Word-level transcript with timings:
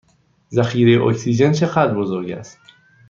ذخیره 0.55 1.03
اکسیژن 1.03 1.51
چه 1.51 1.65
قدر 1.65 1.93
بزرگ 1.93 2.31
است؟ 2.31 2.59